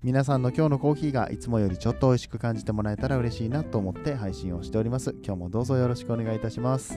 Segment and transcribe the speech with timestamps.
[0.00, 5.12] 皆さんの今日のコーヒーがいつもよりちょっと美味しく感じてもらえたら嬉しいなと思って配信をしております。
[5.24, 6.96] 今日もどうぞよろしくお願いいたします。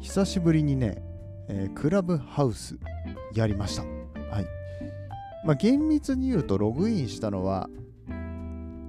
[0.00, 1.00] 久しぶりにね、
[1.48, 2.76] えークラブハウス
[3.32, 3.82] やりました。
[3.82, 4.46] はい。
[5.44, 7.70] まあ、厳密に言うとログインしたのは、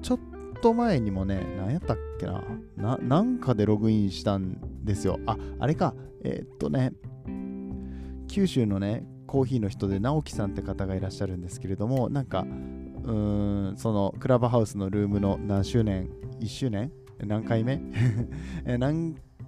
[0.01, 0.19] ちょっ
[0.63, 2.43] と前にもね、何やったっけな、
[2.75, 5.19] ななんかでログインしたんですよ。
[5.27, 6.93] あ、あれか、えーっとね、
[8.27, 12.45] 九州のね、コーヒーの人で直樹さんって方がいらっしゃるんですけれどもなんか
[13.03, 16.91] うんそのクラブハウスのルームの何周年？1周年？
[17.19, 17.81] 何回目？
[18.65, 18.77] え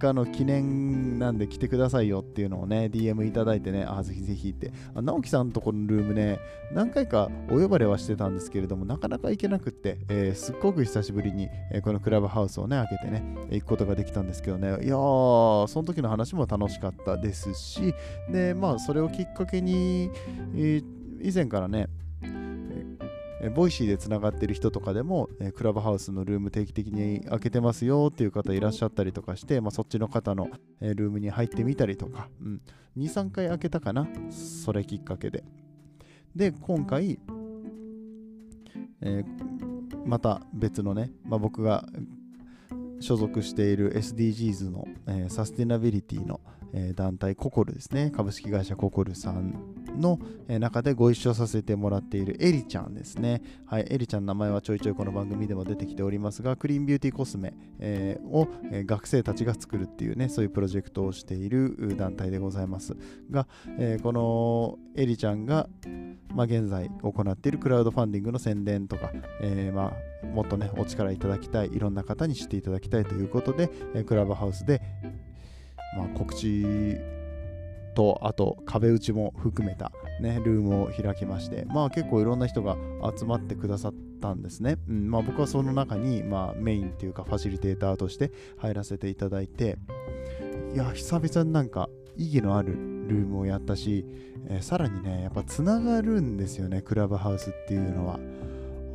[0.00, 4.72] なんかの記念なんで来てくださいよっていうのをね DM いただいてねあぜひぜひって。
[4.94, 6.40] あ直樹さんのところのルームね
[6.72, 14.68] 何回かお呼ばれはしてたんですけれどもなかなか行けなくって、えーすっごく久しぶりに、えーこのクラブハウスをね開けてね行くことができたんですけどね。
[14.68, 17.94] いやーその時の話も楽しかったですし
[18.30, 20.10] でまあそれをきっかけに、
[20.54, 20.84] えー
[21.22, 21.88] 以前からね
[23.42, 30.48] えボイシーでつながってる人とかでも、えクラブハウスのルーム定期的に開けてますよっていう方いらっしゃったりとかして、まあ、そっちの方の、
[30.80, 32.60] えルームに入ってみたりとか、うん、
[32.98, 34.08] 23回開けたかな？
[34.30, 35.44] それきっかけで。
[36.36, 37.18] で今回、
[39.00, 39.60] えー
[40.06, 41.84] また別のね、まあ、僕が
[43.00, 46.40] 所属している SDGs の、えーサステナビリティの、
[46.72, 48.10] えー団体ココルですね。
[48.10, 53.42] 株式会社ココルさんの、中でご一緒させてもらっているエリちゃんですね。
[53.66, 57.54] はいエリちゃんの名前はちょいちょいこの番組でも出てきておりますがクリーンビューティーコスメ、
[58.30, 58.48] を、
[58.86, 62.96] 学生たちが作るっていうねそういうプロジェクトをしている団体でございます
[63.30, 63.46] が、
[64.02, 65.68] このエリちゃんが
[66.34, 69.10] まあ、現在行っているクラウドファンディングの宣伝とか、
[69.42, 73.68] えーまあ、もっとね、お力いただきたい、いろんな方に知っていただきたいということで、
[74.06, 74.80] クラブハウスで、
[75.96, 76.96] まあ、告知
[77.94, 82.76] と、あと壁打ちも含めた、ね、ルームを開きまして、まあ結構いろんな人が
[83.16, 84.76] 集まってくださったんですね。
[84.88, 89.78] うんまあ、僕はその中に、まあ、メインっていうかファシリテーターとして入らせていただいて、
[90.74, 92.72] いや、久々になんか意義のある
[93.08, 94.04] ルームをやったし、
[94.48, 98.18] えーさらにね、やっぱつながるんですよね、クラブハウスっていうのは。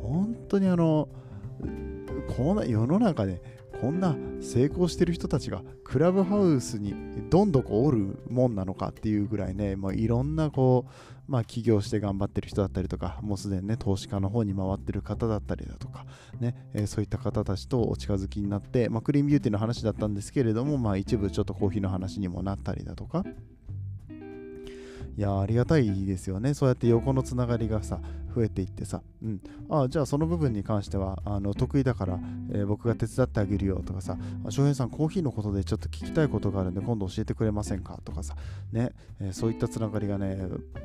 [0.02, 1.08] 本当にあの、
[2.36, 3.40] こんな世の中で
[3.80, 6.94] こんな成功してる人たちがクラブハウスに
[7.30, 16.06] どんどこおるもんなのかっていうぐらいね、まあ、いろんなこう、まあ、起業して頑張ってる人だったりとか、もうすでにね、投資家の方に回ってる方だったりだとか、
[16.40, 23.24] ね、えーそういった方たちとお近づきになって、まあ、クリーンビューティーの話だったんですけれども、まあ、一部ちょっとコーヒーの話にもなったりだとか、
[25.16, 26.52] いやありがたいですよね。
[26.52, 28.00] そうやって横のつながりがさ、
[28.36, 32.20] 増えていってさ、うん、ああじゃあその部分に関してはあの得意だから、
[32.52, 34.18] えー僕が手伝ってあげるよとかさ、
[34.50, 38.34] 翔平さん、コーヒーのことでちょっと聞きたいことがあるんで、今度教えてくれませんかとかさ、
[38.72, 40.36] ね、えーそういったつながりがね、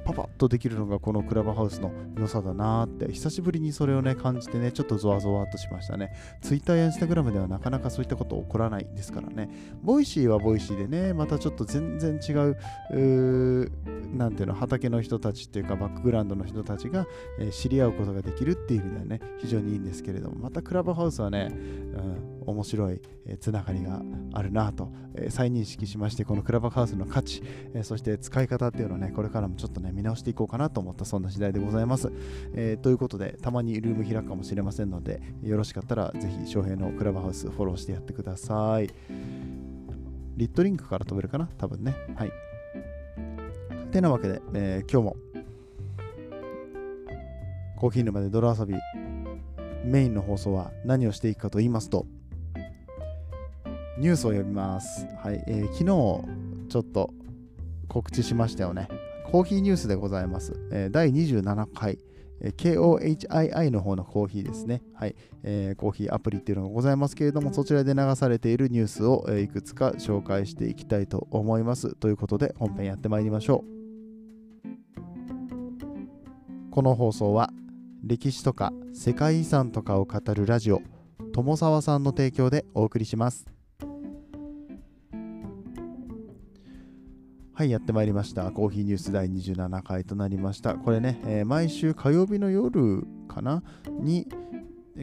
[0.06, 6.14] パパッとできるのがこのクラブハウスの良さだなって、久しぶりにそれをね、感じてね、ちょっとゾワゾワっとしましたね。
[6.42, 9.50] Twitter や Instagram ではなかなかそういったこと起こらないですからね。
[9.82, 12.58] ボイシーはボイシーでね、またちょっと全然違う、
[12.92, 13.72] うー
[14.16, 17.08] なんていうの、畑の人たちっていうか、バックグラウンドの人たちが、
[17.42, 24.02] えー知り合うことができるっていう意味ではね、非常にいいんですけれども、またクラブハウスはね、うん、面白い、えーつながりが
[24.34, 27.42] あるなと、えー再認識しまして、このクラブハウスの価値、
[27.74, 32.12] えそして使い方っていうのをね、これからもちょっとね、見直していこうかなと思った、そんな次第でございます。
[32.54, 38.90] えということで、たまにルーム開くかもしれませんので、よろしかったら、ぜひ、翔平のクラブハウスフォローしてやってください。
[40.38, 41.50] リットリンクから飛べるかな？
[41.58, 41.96] 多分ね。
[42.16, 42.32] はい。
[43.92, 45.31] てなわけで、えー今日も
[47.82, 48.76] コーヒー沼で泥遊び
[49.84, 52.06] メインの放送は何をしていくかと言いますと
[53.98, 55.08] ニュースを読みます。
[55.24, 55.86] はい、えー昨日
[56.70, 57.12] ちょっと
[57.88, 58.88] 告知しましたよね。
[59.32, 60.54] コーヒーニュースでございます。
[60.72, 61.98] えー第27回、
[62.42, 64.84] えー KOHII の方のコーヒーですね。
[64.94, 71.96] はい、えーコーヒーアプリっていうのがございますけれども、そちらで流されているニュースを、えーいくつか紹介していきたいと思います。
[71.96, 73.82] ということで本編やってまいりましょう。
[76.70, 77.52] この放送は
[78.04, 80.82] 歴史とか世界遺産とかを語るラジオ
[81.34, 83.46] 友沢さんの提供でお送りします。
[87.54, 88.50] はいやってまいりました。
[88.52, 90.76] コーヒーニュース第27回となりました。
[90.76, 93.62] これね、えー毎週火曜日の夜かな？
[94.00, 94.28] に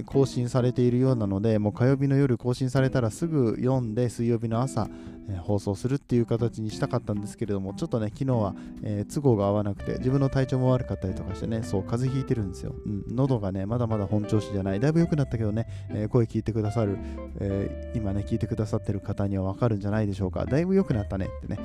[0.05, 4.89] 更新されているようなので、もう火曜日の夜更新されたらすぐ読んで、水曜日の朝、
[5.29, 12.75] えー、放送するっていう形にしたかったんですけれども、ちょっとね、昨日は、えー、都合が合わなくて、自分の体調も悪かったりとかしてね、そう、風邪ひいてるんですよ。
[12.85, 14.81] うん、喉がね、まだまだ本調子じゃない。
[14.81, 16.99] だいぶ良くなったけどね、えー、声聞いてくださる、
[17.41, 20.45] え今ね、聞いてくださってる方にはわかるんじゃないでしょうか。
[20.45, 21.59] だいぶ良くなったねってね。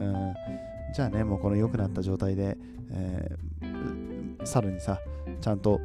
[0.00, 0.34] うん、うん
[0.94, 2.56] じゃあね、もうこの良くなった状態で、
[2.90, 3.36] え
[4.44, 4.98] さらにさ、
[5.40, 5.80] ちゃんと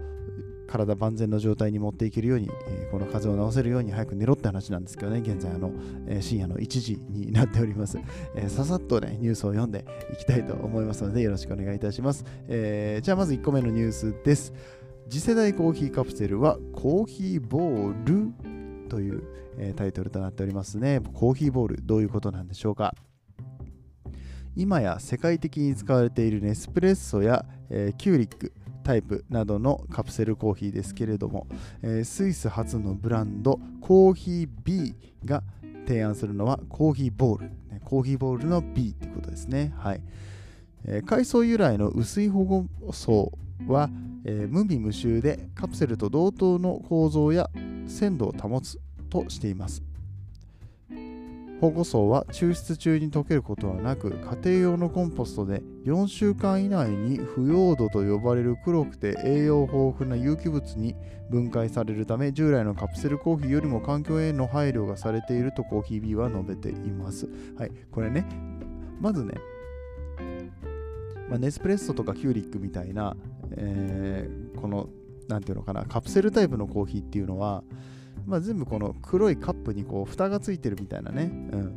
[0.71, 5.71] 体万全の状態に持っていけるように、えー、この風邪を治せるように早く寝ろって話なんですけどね、現在あの、
[6.07, 7.99] えー、深夜の1時になっております、
[8.35, 12.23] えー、ささっとね、ニュースを読んでいきたいと思いますので、よろしくお願いいたします。
[12.47, 14.53] えじゃあまず1個目のニュースです。
[15.09, 19.23] 次世代コーヒーカプセルはコーヒーボールという、
[19.57, 21.01] えタイトルとなっておりますね。
[21.13, 22.95] コーヒーボール、どういうことなんでしょうか。
[24.55, 28.53] 今や世界的に使われているネスプレッソや、えキューリック、
[28.91, 31.47] タイプなどのカプセルコーヒーですけれども、
[31.81, 34.93] えー、スイス初のブランドコーヒー B
[35.23, 35.43] が
[35.87, 39.73] 提案するのはコーヒーボール、ね、コーヒーボールの B ということですね。
[39.77, 40.01] はい。
[40.83, 43.31] えー、海藻由来の薄い保護層
[43.65, 43.89] は、
[44.25, 47.49] えー、無味無臭でカプセルと同等の構造や
[47.87, 48.77] 鮮度を保つ
[49.09, 49.81] としています。
[51.61, 60.95] 保護層は抽出中に溶けることはなく家庭用のコンポストで4週間以内に腐葉土と呼ばれる黒くて栄養豊富な有機物に
[61.29, 67.29] 分解されるため従来のカプセルコーヒーよりも環境への配慮がされているとコーヒー B は述べています。
[67.55, 68.25] はい、これね、
[68.99, 69.35] まずね、
[71.29, 73.15] まあ、ネスプレッソとかキューリックみたいな、
[73.51, 74.89] えー、この、
[75.27, 77.63] なんていうのかな、カプセルタイプのコーヒーっていうのは、
[78.25, 81.75] まあ、全部この黒いカップにこう蓋がついてるみたいなね、うん、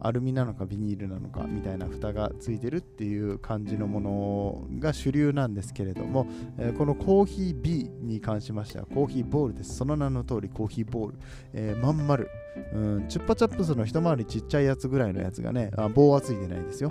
[0.00, 6.26] アルミなのかビニールなのかみたいな蓋がついてるっていう感じのものが主流なんですけれども、
[6.58, 9.76] えー、このコーヒー B に関しましてはコーヒーボールです。
[9.76, 11.18] その名の通りコーヒーボール、
[11.54, 12.28] えー、まん丸、
[12.74, 16.90] うん、チュッパチャップスの一回りちっちゃいやつぐらいのやつがねあ棒はついてないですよ、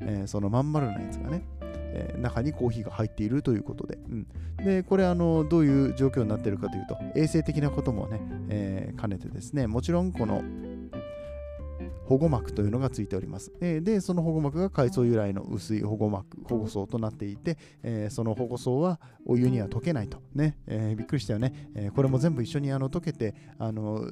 [0.00, 0.08] うん。
[0.08, 1.44] えー、そのまん丸なやつがね。
[1.96, 4.26] えー、中にコーヒーが入っているということで、うん、
[4.64, 8.20] でこれあのどういう状況になっているかというと衛生的なこともね、
[8.50, 10.42] えー、兼ねてですねもちろんこの
[12.06, 13.52] 保護膜というのがついております。
[13.60, 20.22] えで、その保護膜が海藻由来の薄い保護膜、保護層となっていて、えー、その保護層はお湯には溶けないと。
[20.32, 21.70] ね、えー、びっくりしたよね。
[21.74, 24.08] え、これも全部一緒にあの溶けて、あの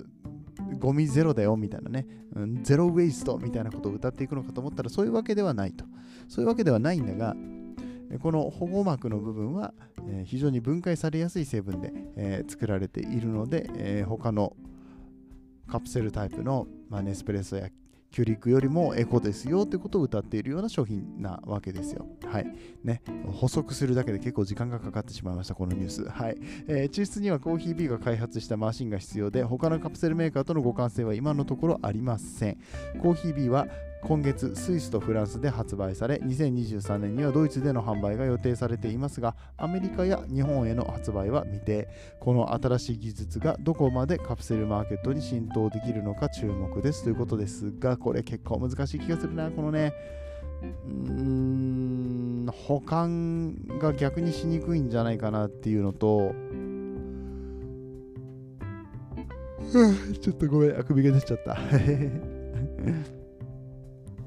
[0.80, 5.84] ゴミゼロだよみたいなね、うん、ゼロウェイストみたいなことを歌っていくのかと思ったらそういうわけではないと。
[6.28, 7.36] そういうわけではないんだが、
[8.18, 9.74] この保護膜の部分は、
[10.08, 14.56] え非常に分解されやすい成分で、え作られているので、え他の
[15.66, 17.68] カプセルタイプの、ま、ネスプレッソや
[18.14, 22.06] キュリックよりもエコですよということを歌っているような商品なわけですよ。
[22.24, 22.46] はい。
[22.84, 23.02] ね。
[23.26, 26.04] 補足するだけで結構時間がかかってしまいました、このニュース。
[26.08, 26.38] はい。
[26.68, 32.58] えー、抽出にはコーヒー B が開発したマシンが必要で、他のカプセルメーカーとの互換性は今のところありません。
[33.02, 33.66] コーヒー B は
[34.06, 41.88] 今月スイスとフランスで発売され2023年にはドイツでの販売が予定されていますがアメリカや日本への発売は未定。
[42.20, 49.94] この新しい技術がどこまでカプセルマーケットに浸透できるのか注目ですということですがこれ結構難しい気がするなこのね。
[50.62, 56.34] うーん保管が逆にしにくいんじゃないかなっていうのと。
[60.20, 61.56] ちょっとごめんあくびが出ちゃった。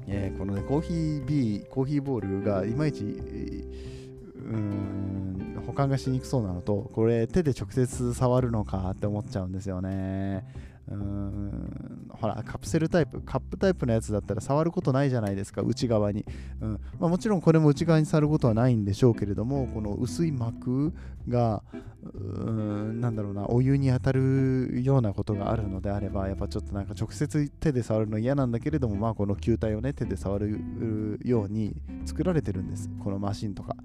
[0.08, 10.46] えー、このね、コーヒービー、コーヒーボールがいまいち、うん、保管がしにくそうなのと、これ手で直接触るのかって思っちゃうんですよね。
[10.90, 11.87] うん
[12.20, 16.24] ほらカプセルタイプカップタイプのやつだったら触ることないじゃないですか内側に、
[16.60, 16.80] うん。
[16.98, 20.92] まあ、もちろんこれも内側に触ることはないんでしょうけれどもこの薄い膜
[21.28, 21.62] が
[22.02, 31.74] うんなんだろうなお湯に当たるようなことがあるのであればやっぱちょっとなんか直接手で触るの嫌なんだけれどもまあこの球体をね手で触るように
[32.06, 32.90] 作られてるんです。
[33.02, 33.76] このマシンとか。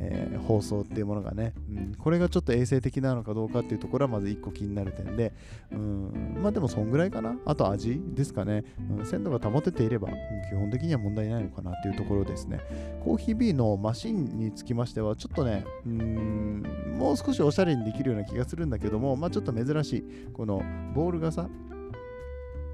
[0.00, 5.32] えー、放送っていうものがね、うん、これがちょっと衛生的なのかどうかっていうところはまず1個気になる点で、
[5.72, 7.36] うん、まあでもそんぐらいかな。
[7.44, 8.64] あと味ですかね、
[8.98, 12.60] うん、鮮度が保てていれば、基本的には問題ないのかなっていうところですね。
[13.04, 16.62] コーヒー B のマシンにつきましては、ちょっとね、うん、
[16.98, 20.62] もう少しおしゃれにできるような気がするんだけども、まあちょっと珍しい、この
[20.94, 21.30] ボールが、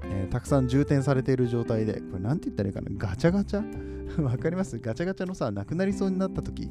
[0.03, 3.97] えー、たくさん充填されている状態で、これなんて言ったらいいかな、ガチャガチャ？
[4.23, 4.79] わかります？
[4.79, 6.69] ガチャガチャのさ、なくなりそうになった時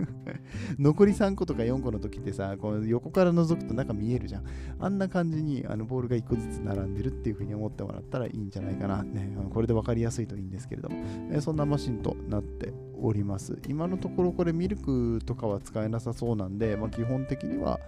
[0.78, 4.44] 残り3個とか4個の時ってさ、この横から覗くと中見えるじゃん。
[4.78, 9.02] あんな感じにあのボールが1個ずつ並んでるっていう風に思ってもらったらいいんじゃないかな。
[9.02, 10.96] ね、これで分かりやすいといいんですけれども、
[11.30, 13.58] えー、そんなマシンとなっております。
[13.68, 17.80] 今のところこれミルクとかは使えなさそうなんで、まあ、基本的には、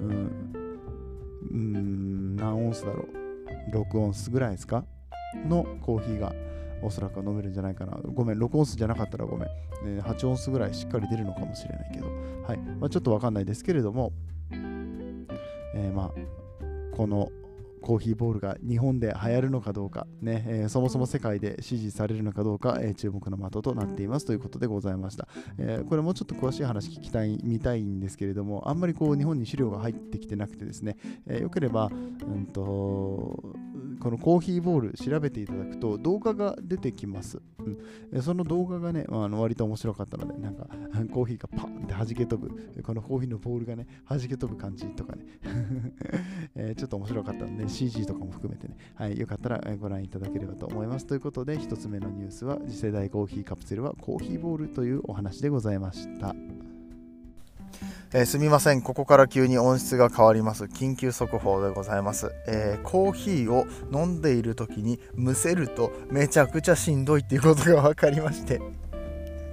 [0.00, 0.30] うん、
[1.50, 3.23] うん、何オンスだろう？
[3.72, 4.84] 6オンスぐらいですか？
[5.46, 6.32] のコーヒーが
[6.82, 7.98] おそらく飲めるんじゃないかな。
[8.04, 9.48] ごめん、6オンスじゃなかったらごめん。
[9.86, 12.06] えー、8オンスぐらいしっかり出るのかもしれないけど、
[12.46, 12.58] はい。
[12.80, 14.12] まあ、ちょっとわかんないですけれども、
[14.50, 17.30] えー、まあ、この
[17.84, 25.28] コーヒーボールが日本で流行るのかどうか、ねえー、そもそも世界で支持されるのかどうか、えー、注目の的となっていますということでございました。
[25.58, 30.96] えー、これもうちょっと詳しい話聞きたい、見たいんですけれども、あんまりこう日本に資料が入ってきてなくてですね、
[31.28, 33.54] えよければ、うんと、
[34.04, 37.40] このコーヒーボール調べていただくと動画が出てきます。
[38.12, 40.66] うん、その動画がね、あの割と面白かったので、なんか
[41.10, 45.24] コーヒーがパンって弾け飛ぶ、このコーヒーのボールがね、弾け飛ぶ感じとかね、
[46.54, 51.06] えー、ちょっと面白かったんで、CG とかも含めてね、はい、よかったらご覧いただければと思います。
[51.06, 56.36] ということで、1つ目のニュースは、次世代コーヒーカプセルはコーヒーボールというお話でございました。
[58.16, 60.66] えー、すみません、ここから急に音質が変わります。
[60.66, 62.30] 緊急速報でございます。
[62.46, 68.60] えー、コーヒーを飲んでいる時にむせるとめちゃくちゃしんどいっていうことが分かりまして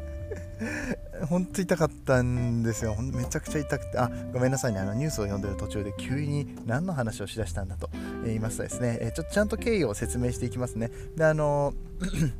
[1.28, 2.96] 本当痛かったんですよ。
[3.02, 7.90] めちゃくちゃ痛くて、あ、ごめんなさいね、あのニュースを読んでる途中で急に何の話をしだしたんだと
[8.24, 10.92] 言いますとですね、えちょっとちゃんと経緯を説明していきますね。
[11.16, 11.74] で、あの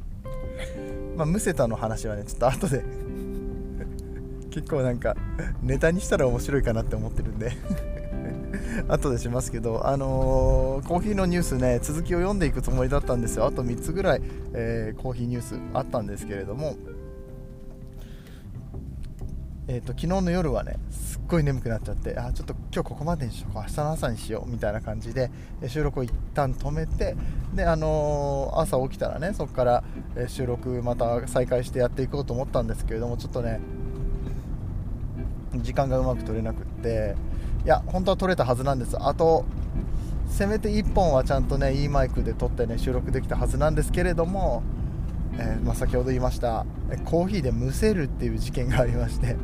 [1.18, 2.84] まあ、ムセタの話はね、ちょっと後で
[4.52, 5.16] 結構なんか
[5.64, 7.52] ネタにしたら面白いかなって思ってるんで
[8.88, 13.46] 後でしますけど、あのー、コーヒーのニュースね、続きを読んでいくつもりだったんですよ。
[13.46, 14.22] あと3つぐらい、
[14.54, 16.76] えー、コーヒーニュースあったんですけれども、
[19.68, 25.32] えーと、昨日の夜はねすっごい眠くなっちゃってあちょっと今日ここまでにしようか明日の朝にしようみたいな感じで
[25.68, 27.16] 収録を一旦止めて
[27.54, 29.84] で、あのー、朝起きたらねそこから
[30.28, 33.62] 収録また再開してやっていこうと思ったんですけれどもちょっとね
[35.56, 37.16] 時間がうまく取れなくって
[37.66, 38.98] いや本当は撮れたはずなんです。
[39.00, 39.46] あと
[40.28, 44.64] せめて1本はちゃんとねいいマイクで撮ってね収録できたはずなんですけれども、
[45.38, 46.66] えー、まあ、先ほど言いました
[47.04, 49.36] コーヒーでむせるっていう事件がありまして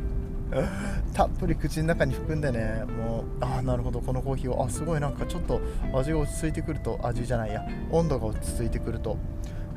[1.12, 5.60] たっぷり口の中に含んでねもうああなるほどこのコーヒーをあすごいなんかちょっと
[5.94, 9.18] 味が落ち着いてくると味じゃないや温度が落ち着いてくると、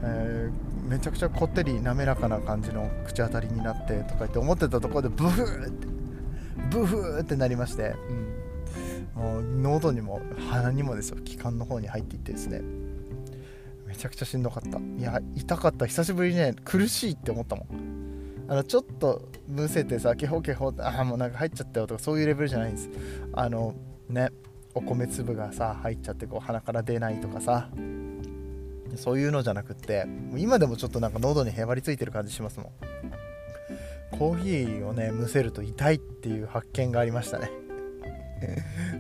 [0.02, 5.91] えー、めちゃくちゃこってり滑らかな感じの口当たりになってとか言って思ってたところでブフーって
[6.72, 7.94] ブフーってなりまして、
[9.16, 12.62] うん、もう喉にも鼻にもですよ気管の方に入っていってですね。
[13.86, 14.80] めちゃくちゃしんどかった。
[14.80, 15.86] いや痛かった。
[15.86, 17.68] 久しぶりにね苦しいって思ったもん。
[18.48, 22.90] あのちょっとむせてさケホケホああもうなんか入っちゃったよとかそういうレベルじゃないんです。
[23.34, 23.76] あの
[24.10, 24.30] ね
[24.74, 27.70] お米粒がさ入っちゃってこう鼻から出ないとかさ。
[28.98, 33.21] そういうのじゃなくって今でもちょっとなんか喉にへばりついてる感じしますもん。
[34.18, 37.52] コーヒーをねむせると痛いっていう発見がありましたね。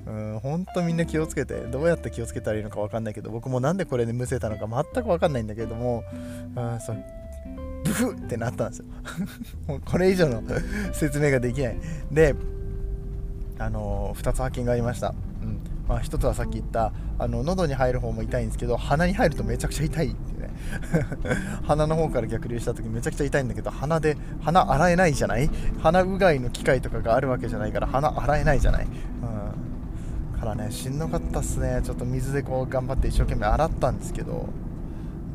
[0.06, 6.04] うん、ほんとみんな気をつけてどうやって気をつけたらいいのか分かんないけど僕もなんでこれでむせたのか全く分かんないんだけれども、
[6.56, 7.04] うん、そう
[7.84, 8.86] ブフってなったんですよ。
[9.68, 10.44] もうこれ以上の
[10.94, 11.78] 説明ができない。
[12.12, 12.36] で
[13.58, 15.14] あのー、2つ発見がありました、
[15.92, 20.50] まあ、1つはさっき言ったあの喉に入る方も痛いんですけど鼻に入るとめちゃくちゃ痛いっていうね。
[21.68, 25.50] 鼻の方から逆流した時めちゃくちゃ痛いんだけど鼻で鼻洗えないじゃない？
[25.82, 31.82] 鼻うがいの機械とかがあるわけじゃないから鼻洗えないじゃない、うん、からねしんどかったっすね。
[31.84, 34.48] ちょっと水でこう頑張って一生懸命洗ったんですけど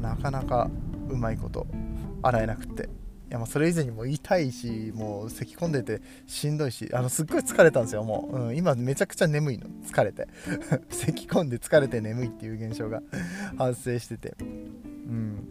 [0.00, 0.70] なかなか
[1.10, 1.66] うまいこと
[2.22, 2.88] 洗えなくって。
[3.36, 9.66] やもうそれ以前にも痛いしもう咳き込んでてしんどいしあのすっごい疲れたんですよもう、うん、今めちゃくちゃ眠いの。
[9.84, 10.26] 疲れて。
[10.90, 13.02] 咳き込んで疲れて眠いっていう現象が
[13.56, 14.34] 発生してて。
[14.40, 15.48] うん。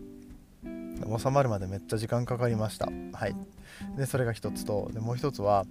[1.20, 2.90] 収まるまでめっちゃ時間かかりました。
[3.14, 3.36] はい。
[3.98, 5.66] でそれが一つとでもう一つは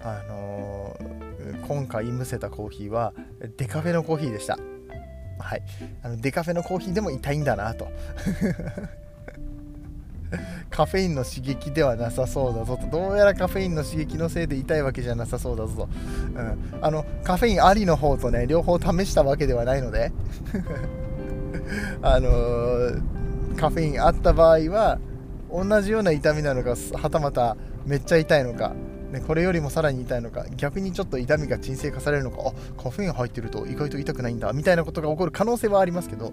[0.00, 3.14] あのー、今回むせたコーヒーは
[3.56, 4.58] デカフェのコーヒーでした。
[5.38, 5.62] はい。
[6.02, 7.88] あのデカフェのコーヒーでも痛いんだなと。
[10.70, 12.86] カフェインの刺激ではなさそうだぞと。
[12.88, 15.88] どうやらカフェインの刺激のせいで痛いわけじゃなさそうだぞと、
[16.34, 20.12] うん、あのカフェインありの方とね両方試したわけではないので。
[22.02, 24.98] あのー、カフェインあった場合は
[25.50, 27.56] 同じような痛みなのかはたまた
[27.86, 28.74] めっちゃ痛いのか。
[29.12, 30.44] ね、これよりもさらに痛いのか。
[30.56, 32.38] 逆にちょっと痛みが鎮静化されるのか。
[32.48, 34.52] あカフェイン入ってると意外と痛くないんだ。
[34.52, 36.32] みたいなことが起こる可能性はありますけど。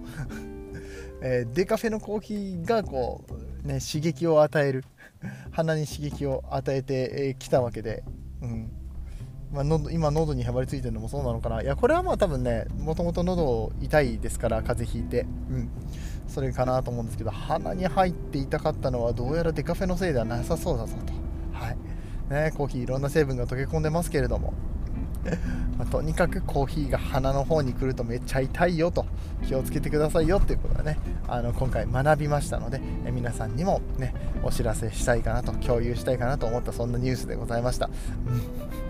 [1.22, 3.32] え、デカフェのコーヒーがこう、
[3.64, 4.84] ね、刺激を与える。
[5.52, 8.02] 鼻に刺激を与えてき、たわけで、
[8.40, 8.70] うん。
[9.52, 11.62] まあ、喉今喉にへばりついてるのもそうなのかな。
[11.62, 15.70] いやこれはまあ多分ねもともと喉痛いですから風邪ひいて、うん、
[16.26, 21.12] それかなと思うんですけど鼻に入って痛かったのはどうやらデカフェのせいではなさそうだぞと、
[21.52, 21.76] はい。
[22.32, 24.54] ね、コーヒーいろんな成分が溶け込んでますけれども。
[25.78, 29.06] まあ、とにかくコーヒーが鼻の方に来るとめっちゃ痛いよと
[29.46, 30.98] 気をつけてくださいよっていうことはね
[31.28, 37.86] あの今回学びましたのでえ皆さんにもねお知らせしたいかなと共有したいかなと思ったそんなニュースでございました。
[37.86, 38.82] うん。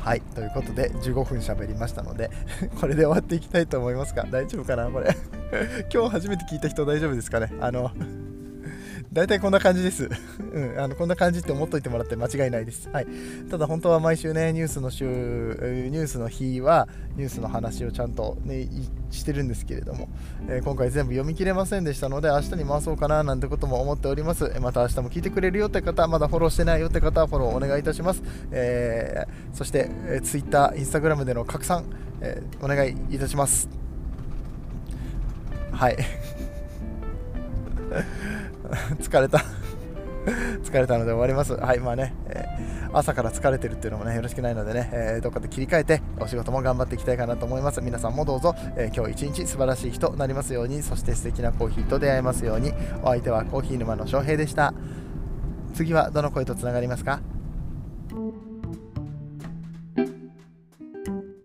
[0.00, 2.28] はいということで15分喋りましたので
[2.80, 5.14] これで終わっていきたいと思いますが大丈夫かなこれ？
[5.94, 7.52] 今日初めて聞いた人大丈夫ですかね？
[7.60, 7.90] あの
[9.12, 10.08] 大体こんな感じです。
[10.54, 12.88] うん、あのこんな感じって思っといてもらって間違いないです。
[12.90, 13.06] はい、
[13.50, 18.66] ただ本当は毎週ね、ニュースの週、ニュースの日はニュースの話をちゃんと、ね、
[19.10, 20.08] してるんですけれども、
[20.48, 24.50] えー、今回全部読み切れませんでしたので、明日に回そうかななんてことも思っております。
[24.62, 28.22] また明日も聞いてくれるよって方、まだフォローしてないよって方はフォローお願いいたします。
[28.50, 31.84] えー、そして、えー、Twitter、Instagram での拡散、
[32.22, 33.68] えー、お願いいたします。
[35.70, 35.98] はい。
[39.00, 39.38] 疲れた
[40.62, 41.54] 疲れたので終わります。
[41.54, 47.80] はい、まあね、えー、朝から疲れてるっていうのもね、よろしくないのでね、えー、どっかで切り替えて、お仕事も頑張っていきたいかなと思います。
[47.80, 54.72] 皆さんもどうぞ、えー、今日一日素晴らしい日となりますように、そして素敵なコーヒーと出会えますように、お相手はコーヒー沼の翔平でした。
[55.74, 57.20] 次はどの声とつながりますか？